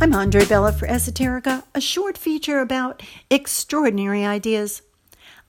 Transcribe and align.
I'm 0.00 0.12
Andree 0.12 0.48
Bella 0.48 0.72
for 0.72 0.86
Esoterica, 0.86 1.64
a 1.74 1.80
short 1.80 2.16
feature 2.16 2.60
about 2.60 3.02
extraordinary 3.30 4.24
ideas. 4.24 4.82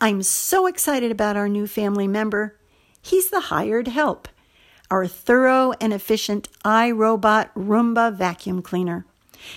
I'm 0.00 0.22
so 0.22 0.68
excited 0.68 1.10
about 1.10 1.36
our 1.36 1.48
new 1.48 1.66
family 1.66 2.06
member. 2.06 2.56
He's 3.02 3.28
the 3.28 3.40
hired 3.40 3.88
help, 3.88 4.28
our 4.88 5.08
thorough 5.08 5.72
and 5.80 5.92
efficient 5.92 6.48
iRobot 6.64 7.50
Roomba 7.56 8.14
vacuum 8.14 8.62
cleaner. 8.62 9.04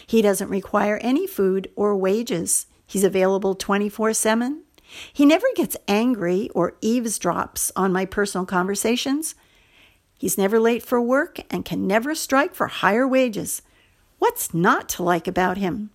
He 0.08 0.24
doesn't 0.24 0.50
require 0.50 0.98
any 1.04 1.28
food 1.28 1.70
or 1.76 1.96
wages. 1.96 2.66
He's 2.88 3.04
available 3.04 3.54
24 3.54 4.14
7. 4.16 4.64
He 5.14 5.24
never 5.24 5.46
gets 5.56 5.78
angry 5.88 6.50
or 6.56 6.74
eavesdrops 6.82 7.72
on 7.76 7.94
my 7.94 8.06
personal 8.06 8.48
conversations. 8.48 9.36
He's 10.18 10.38
never 10.38 10.60
late 10.60 10.82
for 10.82 11.00
work 11.00 11.42
and 11.52 11.64
can 11.64 11.86
never 11.86 12.16
strike 12.16 12.56
for 12.56 12.66
higher 12.68 13.08
wages. 13.08 13.62
What's 14.20 14.54
not 14.54 14.88
to 14.90 15.04
like 15.04 15.28
about 15.28 15.58
him? 15.58 15.90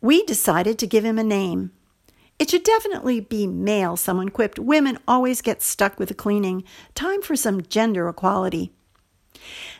We 0.00 0.24
decided 0.24 0.78
to 0.78 0.86
give 0.86 1.04
him 1.04 1.18
a 1.18 1.24
name. 1.24 1.72
It 2.38 2.50
should 2.50 2.64
definitely 2.64 3.20
be 3.20 3.46
male, 3.46 3.96
someone 3.96 4.30
quipped. 4.30 4.58
Women 4.58 4.98
always 5.06 5.42
get 5.42 5.62
stuck 5.62 5.98
with 5.98 6.08
the 6.08 6.14
cleaning. 6.14 6.64
Time 6.94 7.22
for 7.22 7.36
some 7.36 7.62
gender 7.62 8.08
equality. 8.08 8.72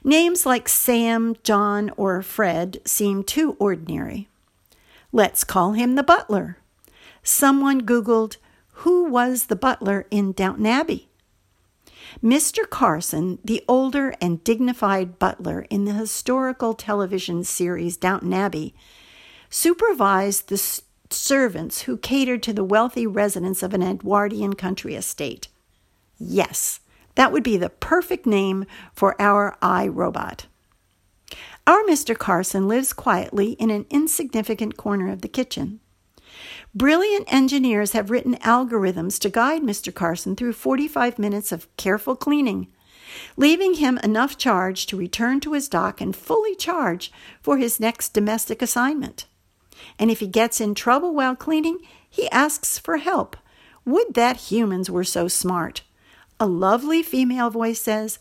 Names 0.05 0.47
like 0.47 0.69
Sam, 0.69 1.37
John, 1.43 1.91
or 1.97 2.23
Fred 2.23 2.81
seem 2.85 3.23
too 3.23 3.57
ordinary. 3.59 4.29
Let's 5.13 5.45
call 5.45 5.73
him 5.73 5.95
the 5.95 6.03
butler. 6.03 6.59
Someone 7.23 7.83
Googled, 7.83 8.37
Who 8.83 9.05
was 9.05 9.47
the 9.47 9.57
butler 9.57 10.07
in 10.11 10.33
Downton 10.33 10.67
Abbey? 10.67 11.09
Mr. 12.23 12.69
Carson, 12.69 13.39
the 13.45 13.65
older 13.69 14.15
and 14.21 14.43
dignified 14.43 15.19
butler 15.19 15.67
in 15.71 15.85
the 15.85 15.93
historical 15.93 16.75
television 16.75 17.45
series 17.45 17.97
Downton 17.97 18.33
Abbey, 18.33 18.75
supervised 19.49 20.49
the 20.49 20.81
servants 21.11 21.83
who 21.83 21.97
catered 21.97 22.43
to 22.43 22.53
the 22.53 22.65
wealthy 22.65 23.07
residents 23.07 23.63
of 23.63 23.75
an 23.75 23.83
Edwardian 23.83 24.55
country 24.55 24.95
estate. 24.95 25.49
Yes, 26.19 26.81
that 27.15 27.33
would 27.33 27.43
be 27.43 27.57
the 27.57 27.69
perfect 27.69 28.27
name 28.27 28.65
for 28.95 29.21
our 29.21 29.57
iRobot. 29.63 30.47
Our 31.67 31.83
Mr. 31.85 32.19
Carson 32.19 32.67
lives 32.67 32.93
quietly 32.93 33.53
in 33.53 33.71
an 33.71 33.87
insignificant 33.91 34.77
corner 34.77 35.11
of 35.11 35.21
the 35.23 35.29
kitchen. 35.29 35.81
Brilliant 36.75 37.31
engineers 37.31 37.93
have 37.93 38.11
written 38.11 38.37
algorithms 38.37 39.19
to 39.21 39.29
guide 39.29 39.61
Mr. 39.61 39.95
Carson 39.95 40.35
through 40.35 40.55
45 40.55 41.19
minutes 41.19 41.53
of 41.53 41.69
careful 41.77 42.17
cleaning, 42.17 42.69
leaving 43.37 43.75
him 43.75 43.99
enough 43.99 44.39
charge 44.39 44.87
to 44.87 44.97
return 44.97 45.39
to 45.41 45.53
his 45.53 45.69
dock 45.69 46.01
and 46.01 46.17
fully 46.17 46.55
charge 46.55 47.13
for 47.43 47.59
his 47.59 47.79
next 47.79 48.15
domestic 48.15 48.63
assignment. 48.63 49.27
And 49.99 50.11
if 50.11 50.21
he 50.21 50.27
gets 50.27 50.63
in 50.63 50.75
trouble 50.75 51.15
while 51.15 51.37
cleaning, 51.37 51.79
he 52.09 52.31
asks 52.31 52.79
for 52.79 52.97
help. 52.97 53.37
Would 53.85 54.15
that 54.15 54.51
humans 54.51 54.89
were 54.89 55.05
so 55.05 55.29
smart. 55.29 55.83
A 56.41 56.47
lovely 56.47 57.03
female 57.03 57.51
voice 57.51 57.83
says, 57.83 58.19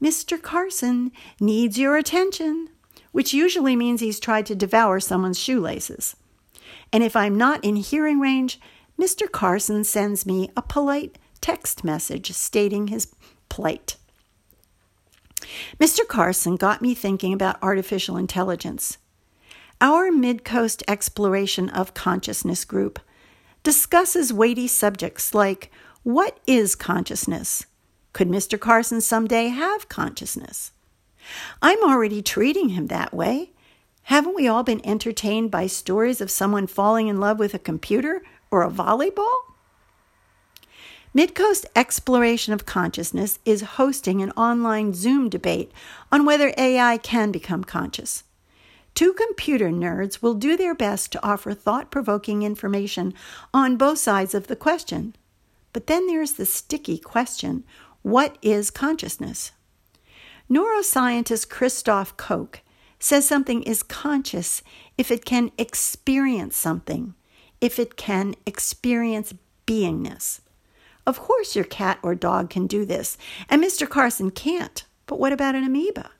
Mr. 0.00 0.40
Carson 0.40 1.10
needs 1.40 1.76
your 1.76 1.96
attention, 1.96 2.68
which 3.10 3.34
usually 3.34 3.74
means 3.74 4.00
he's 4.00 4.20
tried 4.20 4.46
to 4.46 4.54
devour 4.54 5.00
someone's 5.00 5.38
shoelaces 5.38 6.14
and 6.92 7.02
if 7.02 7.14
I'm 7.16 7.36
not 7.36 7.64
in 7.64 7.76
hearing 7.76 8.20
range, 8.20 8.60
Mr. 8.98 9.30
Carson 9.30 9.84
sends 9.84 10.26
me 10.26 10.50
a 10.56 10.62
polite 10.62 11.18
text 11.40 11.84
message 11.84 12.32
stating 12.32 12.88
his 12.88 13.14
plight. 13.48 13.96
Mr. 15.78 16.06
Carson 16.06 16.56
got 16.56 16.82
me 16.82 16.94
thinking 16.94 17.32
about 17.32 17.62
artificial 17.62 18.16
intelligence. 18.16 18.98
Our 19.80 20.10
Mid 20.10 20.44
Coast 20.44 20.82
Exploration 20.88 21.68
of 21.68 21.94
Consciousness 21.94 22.64
group 22.64 22.98
discusses 23.62 24.32
weighty 24.32 24.66
subjects 24.66 25.34
like 25.34 25.70
what 26.02 26.38
is 26.46 26.74
consciousness? 26.74 27.66
Could 28.12 28.28
Mr. 28.28 28.58
Carson 28.58 29.00
someday 29.00 29.48
have 29.48 29.88
consciousness? 29.88 30.72
I'm 31.62 31.82
already 31.84 32.22
treating 32.22 32.70
him 32.70 32.86
that 32.86 33.12
way. 33.12 33.52
Haven't 34.08 34.34
we 34.34 34.48
all 34.48 34.62
been 34.62 34.80
entertained 34.86 35.50
by 35.50 35.66
stories 35.66 36.22
of 36.22 36.30
someone 36.30 36.66
falling 36.66 37.08
in 37.08 37.20
love 37.20 37.38
with 37.38 37.52
a 37.52 37.58
computer 37.58 38.22
or 38.50 38.62
a 38.62 38.70
volleyball? 38.70 39.36
Midcoast 41.14 41.66
Exploration 41.76 42.54
of 42.54 42.64
Consciousness 42.64 43.38
is 43.44 43.76
hosting 43.76 44.22
an 44.22 44.30
online 44.30 44.94
Zoom 44.94 45.28
debate 45.28 45.70
on 46.10 46.24
whether 46.24 46.54
AI 46.56 46.96
can 46.96 47.30
become 47.30 47.64
conscious. 47.64 48.24
Two 48.94 49.12
computer 49.12 49.68
nerds 49.68 50.22
will 50.22 50.32
do 50.32 50.56
their 50.56 50.74
best 50.74 51.12
to 51.12 51.22
offer 51.22 51.52
thought 51.52 51.90
provoking 51.90 52.42
information 52.42 53.12
on 53.52 53.76
both 53.76 53.98
sides 53.98 54.34
of 54.34 54.46
the 54.46 54.56
question. 54.56 55.14
But 55.74 55.86
then 55.86 56.06
there's 56.06 56.32
the 56.32 56.46
sticky 56.46 56.96
question 56.96 57.62
what 58.00 58.38
is 58.40 58.70
consciousness? 58.70 59.52
Neuroscientist 60.50 61.50
Christoph 61.50 62.16
Koch 62.16 62.62
says 62.98 63.26
something 63.26 63.62
is 63.62 63.82
conscious 63.82 64.62
if 64.96 65.10
it 65.10 65.24
can 65.24 65.50
experience 65.58 66.56
something, 66.56 67.14
if 67.60 67.78
it 67.78 67.96
can 67.96 68.34
experience 68.46 69.34
beingness. 69.66 70.40
Of 71.06 71.20
course, 71.20 71.56
your 71.56 71.64
cat 71.64 71.98
or 72.02 72.14
dog 72.14 72.50
can 72.50 72.66
do 72.66 72.84
this, 72.84 73.16
and 73.48 73.62
Mr. 73.62 73.88
Carson 73.88 74.30
can't. 74.30 74.84
But 75.06 75.18
what 75.18 75.32
about 75.32 75.54
an 75.54 75.64
amoeba? 75.64 76.10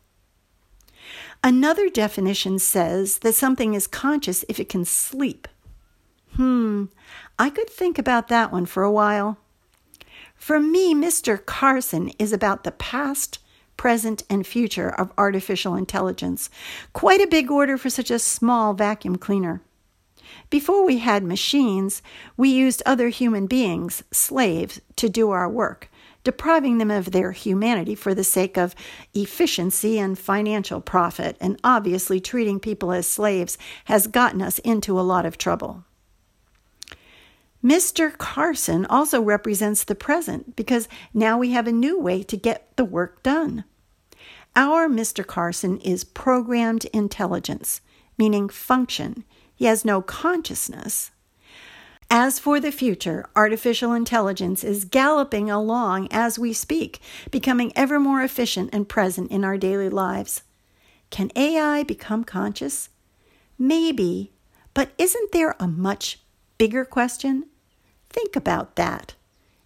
Another 1.44 1.88
definition 1.88 2.58
says 2.58 3.18
that 3.18 3.34
something 3.34 3.74
is 3.74 3.86
conscious 3.86 4.44
if 4.48 4.58
it 4.58 4.68
can 4.68 4.84
sleep. 4.84 5.46
Hmm, 6.34 6.86
I 7.38 7.50
could 7.50 7.70
think 7.70 7.98
about 7.98 8.28
that 8.28 8.50
one 8.50 8.66
for 8.66 8.82
a 8.82 8.90
while. 8.90 9.38
For 10.34 10.58
me, 10.58 10.94
Mr. 10.94 11.44
Carson 11.44 12.10
is 12.18 12.32
about 12.32 12.64
the 12.64 12.72
past, 12.72 13.38
present, 13.78 14.22
and 14.28 14.46
future 14.46 14.90
of 14.90 15.12
artificial 15.16 15.74
intelligence. 15.74 16.50
Quite 16.92 17.22
a 17.22 17.26
big 17.26 17.50
order 17.50 17.78
for 17.78 17.88
such 17.88 18.10
a 18.10 18.18
small 18.18 18.74
vacuum 18.74 19.16
cleaner. 19.16 19.62
Before 20.50 20.84
we 20.84 20.98
had 20.98 21.22
machines, 21.24 22.02
we 22.36 22.50
used 22.50 22.82
other 22.84 23.08
human 23.08 23.46
beings, 23.46 24.02
slaves, 24.12 24.80
to 24.96 25.08
do 25.08 25.30
our 25.30 25.48
work, 25.48 25.90
depriving 26.24 26.76
them 26.76 26.90
of 26.90 27.12
their 27.12 27.32
humanity 27.32 27.94
for 27.94 28.14
the 28.14 28.24
sake 28.24 28.58
of 28.58 28.74
efficiency 29.14 29.98
and 29.98 30.18
financial 30.18 30.82
profit, 30.82 31.36
and 31.40 31.58
obviously 31.64 32.20
treating 32.20 32.60
people 32.60 32.92
as 32.92 33.06
slaves 33.06 33.56
has 33.86 34.06
gotten 34.06 34.42
us 34.42 34.58
into 34.58 34.98
a 34.98 35.02
lot 35.02 35.24
of 35.24 35.38
trouble. 35.38 35.84
Mr. 37.62 38.16
Carson 38.16 38.86
also 38.86 39.20
represents 39.20 39.82
the 39.82 39.94
present 39.94 40.54
because 40.54 40.88
now 41.12 41.36
we 41.36 41.50
have 41.50 41.66
a 41.66 41.72
new 41.72 41.98
way 41.98 42.22
to 42.22 42.36
get 42.36 42.76
the 42.76 42.84
work 42.84 43.22
done. 43.22 43.64
Our 44.54 44.88
Mr. 44.88 45.26
Carson 45.26 45.80
is 45.80 46.04
programmed 46.04 46.84
intelligence, 46.86 47.80
meaning 48.16 48.48
function. 48.48 49.24
He 49.54 49.64
has 49.64 49.84
no 49.84 50.00
consciousness. 50.02 51.10
As 52.10 52.38
for 52.38 52.58
the 52.58 52.72
future, 52.72 53.26
artificial 53.36 53.92
intelligence 53.92 54.64
is 54.64 54.86
galloping 54.86 55.50
along 55.50 56.08
as 56.10 56.38
we 56.38 56.52
speak, 56.52 57.00
becoming 57.30 57.72
ever 57.76 58.00
more 58.00 58.22
efficient 58.22 58.70
and 58.72 58.88
present 58.88 59.30
in 59.30 59.44
our 59.44 59.58
daily 59.58 59.90
lives. 59.90 60.42
Can 61.10 61.30
AI 61.36 61.82
become 61.82 62.24
conscious? 62.24 62.88
Maybe, 63.58 64.32
but 64.74 64.92
isn't 64.96 65.32
there 65.32 65.54
a 65.60 65.66
much 65.66 66.20
bigger 66.58 66.84
question? 66.84 67.46
Think 68.10 68.36
about 68.36 68.76
that. 68.76 69.14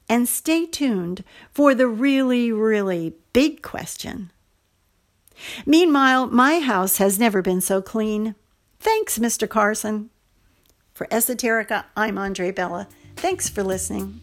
And 0.08 0.28
stay 0.28 0.66
tuned 0.66 1.24
for 1.50 1.74
the 1.74 1.88
really, 1.88 2.52
really 2.52 3.14
big 3.32 3.62
question. 3.62 4.30
Meanwhile, 5.66 6.26
my 6.26 6.60
house 6.60 6.98
has 6.98 7.18
never 7.18 7.42
been 7.42 7.60
so 7.60 7.80
clean. 7.82 8.34
Thanks, 8.78 9.18
Mr. 9.18 9.48
Carson. 9.48 10.10
For 10.92 11.06
Esoterica, 11.06 11.84
I'm 11.96 12.18
Andree 12.18 12.54
Bella. 12.54 12.88
Thanks 13.16 13.48
for 13.48 13.62
listening. 13.62 14.20